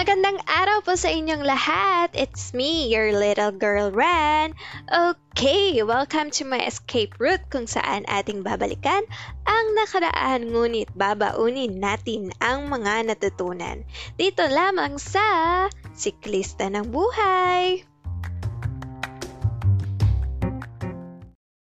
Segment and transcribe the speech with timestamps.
[0.00, 2.16] Magandang araw po sa inyong lahat.
[2.16, 4.56] It's me, your little girl Ran.
[4.88, 9.04] Okay, welcome to my escape route kung saan ating babalikan
[9.44, 13.84] ang nakaraan ngunit babaunin natin ang mga natutunan.
[14.16, 17.84] Dito lamang sa Siklista ng Buhay.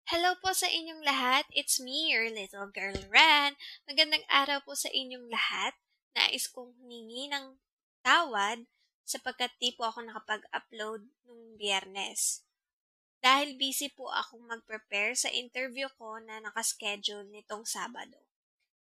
[0.09, 1.45] Hello po sa inyong lahat.
[1.53, 3.53] It's me, your little girl Ran.
[3.85, 5.77] Magandang araw po sa inyong lahat.
[6.17, 7.61] Nais kong humingi ng
[8.03, 8.67] tawad
[9.07, 12.43] sapagkat di po ako nakapag-upload nung biyernes.
[13.23, 18.19] Dahil busy po akong mag-prepare sa interview ko na nakaschedule nitong Sabado.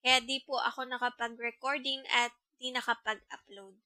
[0.04, 3.80] Kaya di po ako nakapag-recording at di nakapag-upload.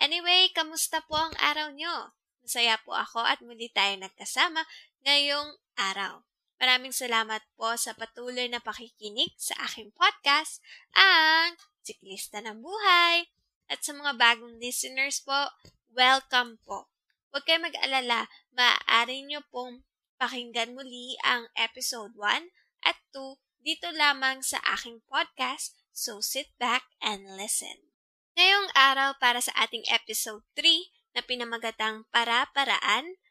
[0.00, 2.16] Anyway, kamusta po ang araw nyo?
[2.40, 4.64] Masaya po ako at muli tayo nagkasama
[5.04, 6.24] ngayong araw.
[6.60, 10.64] Maraming salamat po sa patuloy na pakikinig sa aking podcast,
[10.96, 13.28] ang Siklista ng Buhay.
[13.70, 15.54] At sa mga bagong listeners po,
[15.94, 16.90] welcome po.
[17.30, 19.86] Huwag kayo mag-alala, maaari nyo pong
[20.18, 22.50] pakinggan muli ang episode 1
[22.82, 27.94] at 2 dito lamang sa aking podcast, so sit back and listen.
[28.34, 33.22] Ngayong araw para sa ating episode 3 na pinamagatang Para-Paraan,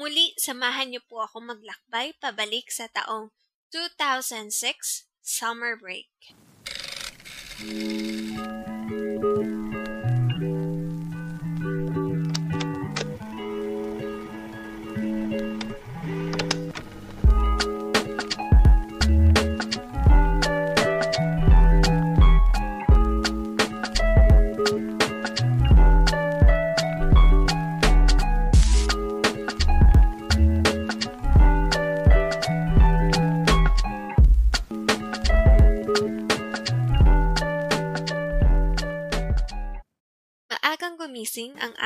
[0.00, 3.36] muli samahan niyo po ako maglakbay pabalik sa taong
[3.68, 6.08] 2006 summer break.
[7.60, 8.13] Maagang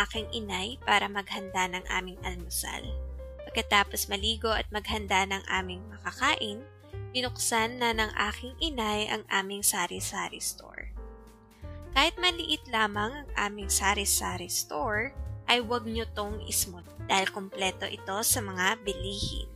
[0.06, 2.86] aking inay para maghanda ng aming almusal.
[3.48, 6.62] Pagkatapos maligo at maghanda ng aming makakain,
[7.10, 10.94] binuksan na ng aking inay ang aming sari-sari store.
[11.96, 15.10] Kahit maliit lamang ang aming sari-sari store,
[15.48, 19.48] ay huwag nyo tong ismot dahil kompleto ito sa mga bilihin.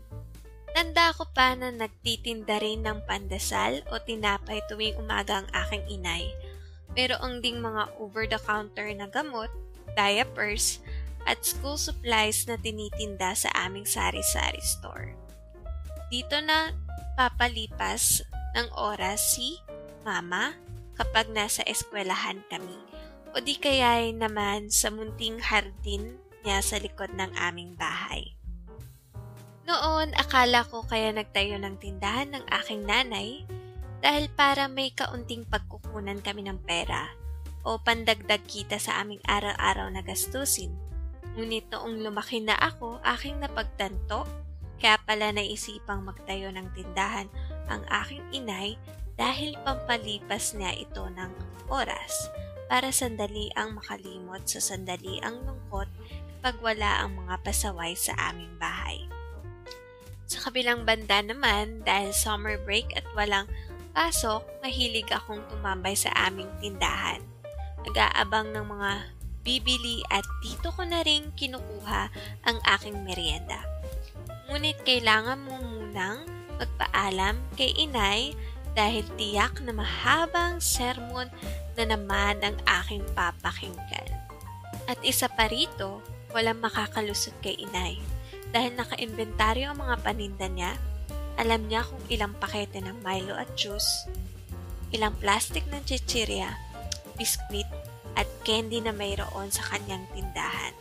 [0.72, 6.32] Tanda ko pa na nagtitinda rin ng pandesal o tinapay tuwing umaga ang aking inay
[6.92, 9.48] Mayroong ding mga over-the-counter na gamot,
[9.94, 10.82] diapers,
[11.26, 15.14] at school supplies na tinitinda sa aming sari-sari store.
[16.10, 16.74] Dito na
[17.14, 18.26] papalipas
[18.58, 19.56] ng oras si
[20.02, 20.58] Mama
[20.98, 22.76] kapag nasa eskwelahan kami
[23.32, 28.34] o di kaya naman sa munting hardin niya sa likod ng aming bahay.
[29.62, 33.46] Noon, akala ko kaya nagtayo ng tindahan ng aking nanay
[34.02, 37.21] dahil para may kaunting pagkukunan kami ng pera
[37.62, 40.74] o pandagdag kita sa aming araw-araw na gastusin.
[41.38, 44.28] Ngunit noong lumaki na ako, aking napagtanto,
[44.82, 47.30] kaya pala naisipang magtayo ng tindahan
[47.70, 48.74] ang aking inay
[49.14, 51.30] dahil pampalipas niya ito ng
[51.70, 52.28] oras
[52.66, 55.86] para sandali ang makalimot sa sandali ang lungkot
[56.42, 59.06] kapag wala ang mga pasaway sa aming bahay.
[60.26, 63.46] Sa kabilang banda naman, dahil summer break at walang
[63.94, 67.22] pasok, mahilig akong tumambay sa aming tindahan.
[67.88, 68.92] Nag-aabang ng mga
[69.42, 72.02] bibili at dito ko na rin kinukuha
[72.46, 73.58] ang aking merienda.
[74.46, 76.22] Ngunit kailangan mo munang
[76.60, 78.38] magpaalam kay inay
[78.72, 81.28] dahil tiyak na mahabang sermon
[81.74, 84.06] na naman ang aking papakinggan.
[84.86, 86.00] At isa pa rito,
[86.30, 87.98] walang makakalusot kay inay
[88.54, 90.72] dahil naka-inventaryo ang mga paninda niya
[91.40, 94.04] alam niya kung ilang pakete ng Milo at juice,
[94.92, 96.52] ilang plastic ng chichirya,
[97.22, 97.70] biskwit,
[98.18, 100.74] at candy na mayroon sa kanyang tindahan.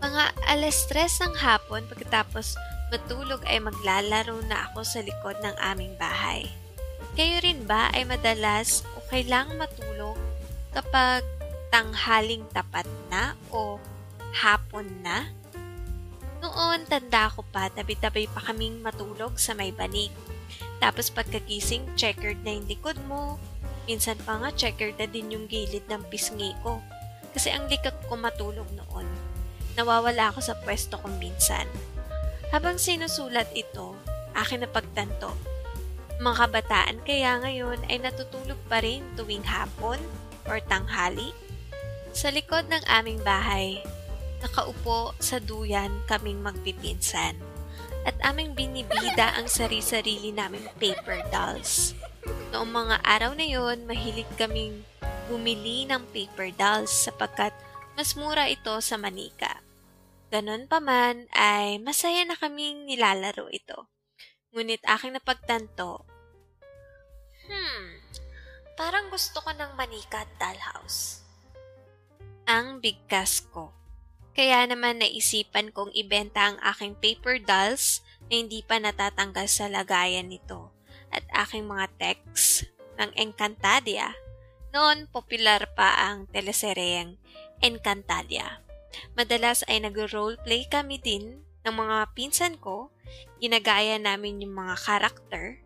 [0.00, 2.56] Mga alas tres ng hapon pagkatapos
[2.88, 6.48] matulog ay maglalaro na ako sa likod ng aming bahay.
[7.16, 10.16] Kayo rin ba ay madalas o kailangang matulog
[10.72, 11.24] kapag
[11.72, 13.80] tanghaling tapat na o
[14.36, 15.28] hapon na?
[16.44, 20.12] Noon, tanda ko pa, tabi-tabi pa kaming matulog sa may banig.
[20.76, 23.40] Tapos pagkagising, checkered na yung likod mo.
[23.86, 26.82] Minsan pa nga, checkered na din yung gilid ng pisngi ko.
[27.30, 29.06] Kasi ang likot ko matulog noon.
[29.78, 31.70] Nawawala ako sa pwesto ko minsan.
[32.50, 33.94] Habang sinusulat ito,
[34.34, 35.34] akin na pagtanto.
[36.16, 40.00] Mga kabataan kaya ngayon ay natutulog pa rin tuwing hapon
[40.48, 41.36] or tanghali.
[42.16, 43.84] Sa likod ng aming bahay,
[44.40, 47.36] nakaupo sa duyan kaming magpipinsan.
[48.08, 51.92] At aming binibida ang sari-sarili naming paper dolls.
[52.54, 54.86] Noong mga araw na yon, mahilig kaming
[55.26, 57.50] bumili ng paper dolls sapagkat
[57.98, 59.66] mas mura ito sa Manika.
[60.30, 63.90] Ganon pa man ay masaya na kaming nilalaro ito.
[64.54, 66.06] Ngunit aking napagtanto,
[67.46, 68.02] Hmm,
[68.74, 71.22] parang gusto ko ng Manika at dollhouse.
[72.50, 73.70] Ang bigkas ko.
[74.34, 80.26] Kaya naman naisipan kong ibenta ang aking paper dolls na hindi pa natatanggal sa lagayan
[80.26, 80.75] nito
[81.12, 82.66] at aking mga texts
[82.96, 84.12] ng Encantadia.
[84.72, 87.16] Noon, popular pa ang teleseryeng
[87.64, 88.60] Encantadia.
[89.16, 92.92] Madalas ay nag-roleplay kami din ng mga pinsan ko,
[93.40, 95.60] ginagaya namin yung mga karakter,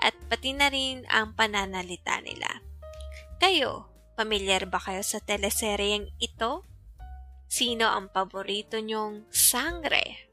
[0.00, 2.48] at pati na rin ang pananalita nila.
[3.40, 6.64] Kayo, pamilyar ba kayo sa teleseryeng ito?
[7.50, 10.30] Sino ang paborito nyong sangre?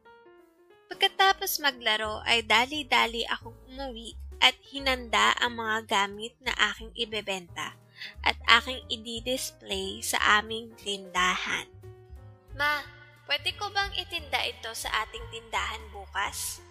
[0.87, 7.73] Pagkatapos maglaro ay dali-dali akong umuwi at hinanda ang mga gamit na aking ibebenta
[8.21, 11.65] at aking i-display sa aming tindahan.
[12.53, 12.85] Ma,
[13.25, 16.61] pwede ko bang itinda ito sa ating tindahan bukas?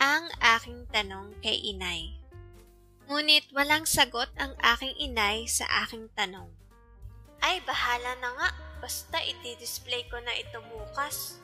[0.00, 2.16] Ang aking tanong kay inay.
[3.08, 6.48] Ngunit walang sagot ang aking inay sa aking tanong.
[7.42, 8.50] Ay, bahala na nga.
[8.78, 11.42] Basta i-display ko na ito bukas.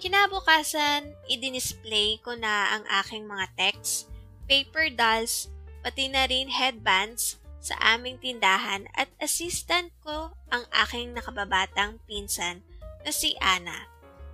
[0.00, 4.09] Kinabukasan, i-display ko na ang aking mga text,
[4.50, 5.46] paper dolls,
[5.86, 12.66] pati na rin headbands sa aming tindahan at assistant ko ang aking nakababatang pinsan
[13.06, 13.86] na si Ana.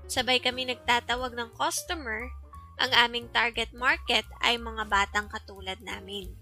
[0.09, 2.33] Sabay kami nagtatawag ng customer,
[2.81, 6.33] ang aming target market ay mga batang katulad namin.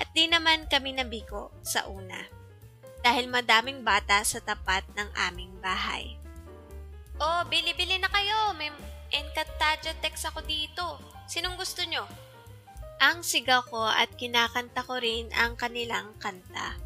[0.00, 2.24] At di naman kami nabigo sa una
[3.04, 6.16] dahil madaming bata sa tapat ng aming bahay.
[7.20, 8.56] Oh, bili-bili na kayo.
[8.56, 8.72] May
[9.10, 11.02] Encantadia text ako dito.
[11.26, 12.06] Sinong gusto nyo?
[13.00, 16.76] Ang sigaw ko at kinakanta ko rin ang kanilang kanta.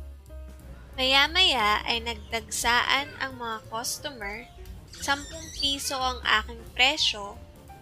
[0.95, 4.47] Maya-maya ay nagdagsaan ang mga customer.
[4.95, 5.27] 10
[5.59, 7.35] piso ang aking presyo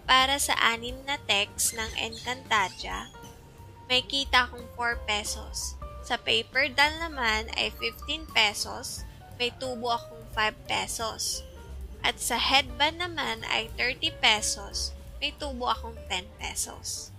[0.09, 3.13] para sa anim na text ng Encantadia.
[3.85, 5.77] May kita kong 4 pesos.
[6.01, 9.05] Sa paper doll naman ay 15 pesos,
[9.37, 11.45] may tubo akong 5 pesos.
[12.01, 14.89] At sa headband naman ay 30 pesos,
[15.21, 17.12] may tubo akong 10 pesos.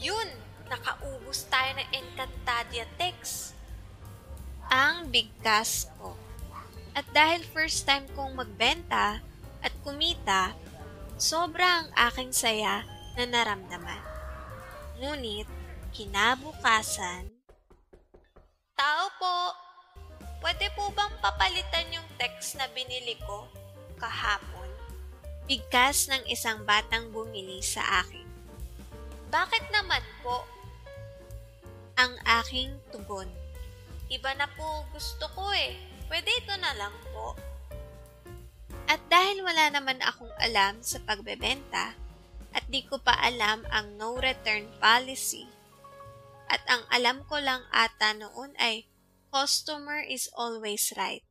[0.00, 0.28] Yun!
[0.70, 3.52] Nakaubos tayo ng Encantadia text.
[4.72, 6.16] Ang bigkas ko.
[6.96, 9.20] At dahil first time kong magbenta
[9.60, 10.56] at kumita,
[11.20, 12.86] sobra ang aking saya
[13.18, 14.02] na naramdaman.
[15.02, 15.46] Ngunit,
[15.92, 17.34] kinabukasan,
[18.74, 19.36] Tao po,
[20.42, 23.46] pwede po bang papalitan yung text na binili ko
[24.02, 24.66] kahapon?
[25.46, 28.26] Bigkas ng isang batang bumili sa akin.
[29.30, 29.63] Bakit
[32.42, 33.28] aking tugon.
[34.10, 35.76] Iba na po gusto ko eh.
[36.10, 37.34] Pwede ito na lang po.
[38.84, 41.96] At dahil wala naman akong alam sa pagbebenta,
[42.54, 45.48] at di ko pa alam ang no return policy,
[46.52, 48.86] at ang alam ko lang ata noon ay
[49.32, 51.24] customer is always right.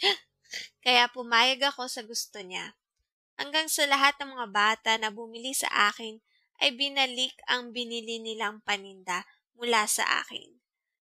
[0.84, 2.74] Kaya pumayag ako sa gusto niya.
[3.38, 6.18] Hanggang sa lahat ng mga bata na bumili sa akin
[6.60, 9.24] ay binalik ang binili nilang paninda
[9.56, 10.60] mula sa akin.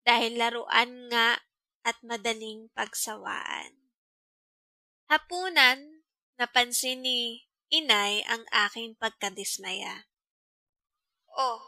[0.01, 1.41] Dahil laruan nga
[1.85, 3.77] at madaling pagsawaan.
[5.09, 6.07] Hapunan,
[6.39, 10.07] napansin ni inay ang aking pagkadismaya.
[11.35, 11.59] Oh,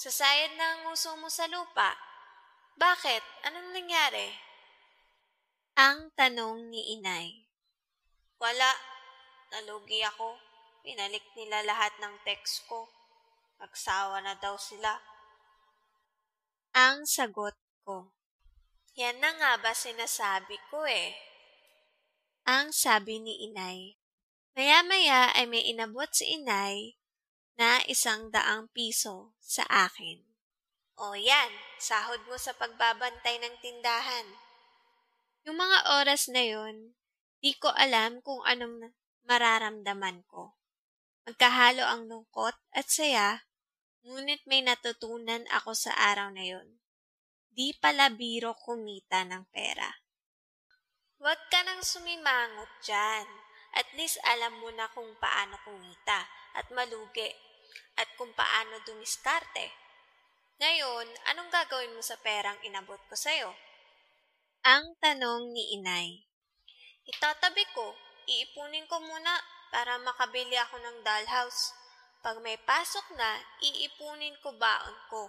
[0.00, 1.92] sa sayad ng nguso mo sa lupa.
[2.80, 3.20] Bakit?
[3.50, 4.32] Anong nangyari?
[5.76, 7.50] Ang tanong ni inay.
[8.40, 8.72] Wala.
[9.52, 10.38] Nalugi ako.
[10.80, 12.88] Pinalik nila lahat ng text ko.
[13.60, 14.96] Nagsawa na daw sila.
[16.70, 18.14] Ang sagot ko.
[18.94, 21.18] Yan na nga ba sinasabi ko eh.
[22.46, 23.98] Ang sabi ni inay.
[24.54, 26.94] Maya-maya ay may inabot si inay
[27.58, 30.22] na isang daang piso sa akin.
[30.94, 31.50] O yan,
[31.82, 34.26] sahod mo sa pagbabantay ng tindahan.
[35.48, 36.94] Yung mga oras na yon,
[37.42, 38.94] di ko alam kung anong
[39.26, 40.54] mararamdaman ko.
[41.26, 43.42] Magkahalo ang lungkot at saya,
[44.06, 46.80] ngunit may natutunan ako sa araw na yon.
[47.50, 49.90] Di pala biro kumita ng pera.
[51.20, 53.28] Huwag ka nang sumimangot dyan.
[53.70, 56.26] At least alam mo na kung paano kumita
[56.58, 57.28] at malugi
[58.00, 59.70] at kung paano dumiskarte.
[60.60, 63.52] Ngayon, anong gagawin mo sa perang inabot ko sa'yo?
[64.66, 66.20] Ang tanong ni inay.
[67.08, 67.96] Itatabi ko,
[68.28, 69.32] iipunin ko muna
[69.72, 71.72] para makabili ako ng dollhouse.
[72.20, 75.22] Pag may pasok na, iipunin ko baon ko.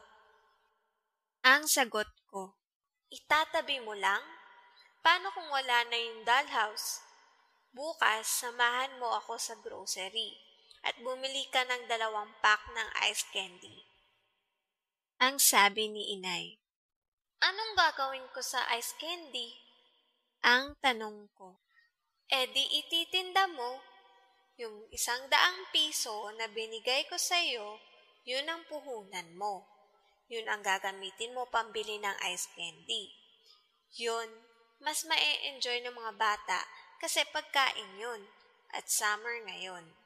[1.48, 2.60] Ang sagot ko,
[3.08, 4.22] itatabi mo lang?
[5.02, 7.02] paano kung wala na yung dollhouse?
[7.74, 10.38] Bukas, samahan mo ako sa grocery
[10.82, 13.86] at bumili ka ng dalawang pack ng ice candy.
[15.22, 16.58] Ang sabi ni inay.
[17.42, 19.54] Anong gagawin ko sa ice candy?
[20.42, 21.62] Ang tanong ko.
[22.30, 23.82] E di ititinda mo.
[24.62, 27.82] Yung isang daang piso na binigay ko sa iyo,
[28.30, 29.66] yun ang puhunan mo.
[30.30, 33.10] Yun ang gagamitin mo pambili ng ice candy.
[33.98, 34.30] Yun,
[34.78, 36.62] mas ma-enjoy ng mga bata
[37.02, 38.22] kasi pagkain yun
[38.78, 39.98] at summer ngayon.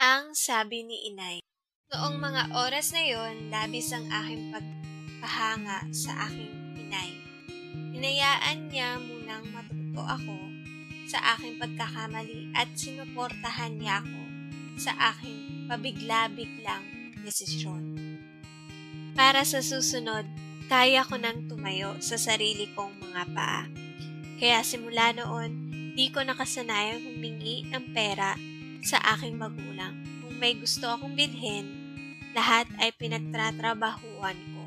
[0.00, 1.44] Ang sabi ni inay,
[1.92, 6.56] noong mga oras na yon, labis ang aking pagpahanga sa aking
[6.88, 7.12] inay.
[7.92, 10.49] Hinayaan niya munang matuto ako
[11.10, 14.22] sa aking pagkakamali at sinuportahan niya ako
[14.78, 16.86] sa aking pabigla-biglang
[17.26, 17.98] desisyon.
[19.18, 20.22] Para sa susunod,
[20.70, 23.66] kaya ko nang tumayo sa sarili kong mga paa.
[24.38, 25.50] Kaya simula noon,
[25.98, 28.38] di ko nakasanayang humingi ng pera
[28.86, 29.98] sa aking magulang.
[30.22, 31.66] Kung may gusto akong bilhin,
[32.38, 34.62] lahat ay pinagtratrabahuan ko.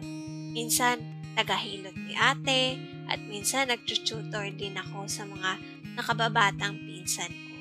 [0.54, 1.00] Minsan,
[1.40, 5.58] tagahilot ni ate, at minsan nagtututor din ako sa mga
[5.96, 7.56] nakababatang pinsan ko.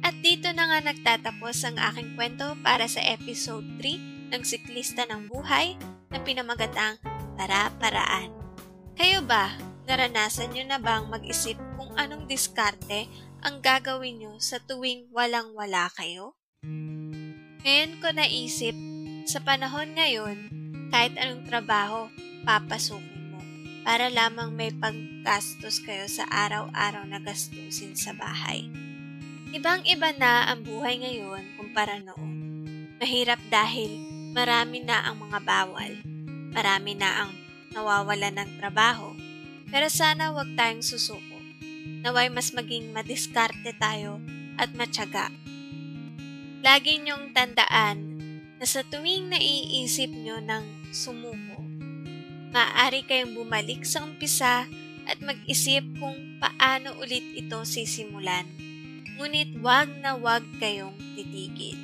[0.00, 5.28] At dito na nga nagtatapos ang aking kwento para sa episode 3 ng Siklista ng
[5.28, 5.76] Buhay
[6.08, 6.96] na pinamagatang
[7.36, 8.32] Para-Paraan.
[8.96, 9.52] Kayo ba,
[9.84, 13.08] naranasan nyo na bang mag-isip kung anong diskarte
[13.40, 16.36] ang gagawin nyo sa tuwing walang-wala kayo?
[17.60, 18.76] Ngayon ko naisip,
[19.28, 20.48] sa panahon ngayon,
[20.88, 22.08] kahit anong trabaho,
[22.44, 23.19] papasukin
[23.82, 28.68] para lamang may paggastos kayo sa araw-araw na gastusin sa bahay.
[29.50, 32.32] Ibang-iba na ang buhay ngayon kumpara noon.
[33.00, 33.90] Mahirap dahil
[34.36, 35.92] marami na ang mga bawal.
[36.54, 37.32] Marami na ang
[37.74, 39.16] nawawala ng trabaho.
[39.70, 41.30] Pero sana wag tayong susuko
[42.00, 44.20] naway mas maging madiskarte tayo
[44.56, 45.28] at matyaga.
[46.60, 48.20] Lagi niyong tandaan
[48.60, 51.49] na sa tuwing naiisip niyo ng sumuko,
[52.50, 54.66] maaari kayong bumalik sa umpisa
[55.06, 58.46] at mag-isip kung paano ulit ito sisimulan.
[59.18, 61.78] Ngunit wag na wag kayong titigil.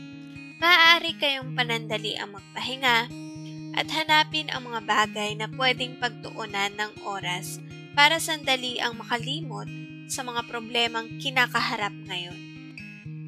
[0.56, 2.98] Maaari kayong panandali ang magpahinga
[3.76, 7.60] at hanapin ang mga bagay na pwedeng pagtuunan ng oras
[7.92, 9.68] para sandali ang makalimot
[10.08, 12.40] sa mga problemang kinakaharap ngayon.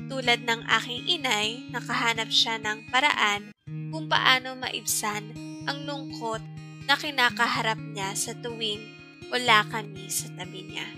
[0.09, 3.53] Tulad ng aking inay, nakahanap siya ng paraan
[3.93, 5.37] kung paano maibsan
[5.69, 6.41] ang lungkot
[6.89, 8.81] na kinakaharap niya sa tuwing
[9.29, 10.89] wala kami sa tabi niya.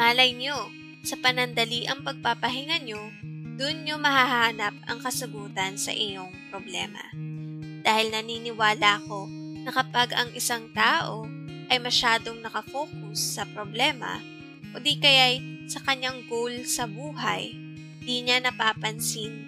[0.00, 0.56] Malay niyo,
[1.04, 3.12] sa panandali ang pagpapahinga niyo,
[3.60, 7.04] dun niyo mahahanap ang kasagutan sa iyong problema.
[7.84, 9.28] Dahil naniniwala ko
[9.60, 11.28] na kapag ang isang tao
[11.68, 14.16] ay masyadong nakafocus sa problema,
[14.72, 17.52] o di kaya'y sa kanyang goal sa buhay,
[18.00, 19.44] di niya napapansin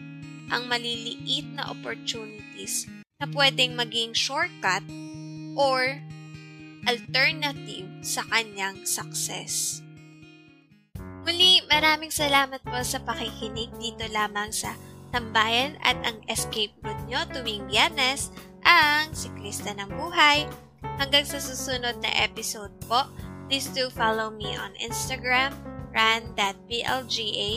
[0.52, 2.84] ang maliliit na opportunities
[3.16, 4.84] na pwedeng maging shortcut
[5.54, 6.00] or
[6.86, 9.80] alternative sa kanyang success.
[11.22, 14.74] Muli, maraming salamat po sa pakikinig dito lamang sa
[15.12, 18.32] Tambayan at ang escape route nyo tuwing biyernes,
[18.64, 20.48] ang Siklista ng Buhay.
[20.96, 23.06] Hanggang sa susunod na episode po,
[23.52, 25.52] Please do follow me on Instagram,
[25.92, 27.50] ran.plga,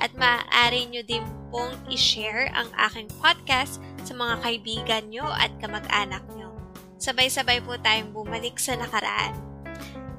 [0.00, 1.20] at maaari nyo din
[1.52, 3.76] pong i-share ang aking podcast
[4.08, 6.43] sa mga kaibigan nyo at kamag-anak nyo.
[6.98, 9.34] Sabay-sabay po tayong bumalik sa nakaraan.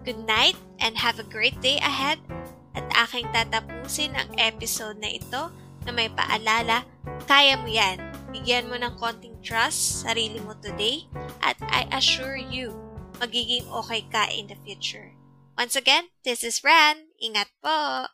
[0.05, 2.21] Good night and have a great day ahead
[2.77, 5.49] at aking tatapusin ang episode na ito
[5.87, 6.85] na may paalala,
[7.25, 7.97] kaya mo yan.
[8.29, 11.07] Bigyan mo ng konting trust sarili mo today
[11.39, 12.75] at I assure you,
[13.17, 15.15] magiging okay ka in the future.
[15.55, 17.15] Once again, this is Ran.
[17.23, 18.11] Ingat po!